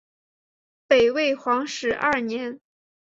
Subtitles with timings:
[0.87, 2.59] 北魏皇始二年。